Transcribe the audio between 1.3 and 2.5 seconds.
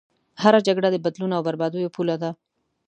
او بربادیو پوله ده.